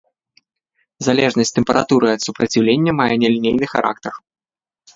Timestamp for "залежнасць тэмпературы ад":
1.07-2.21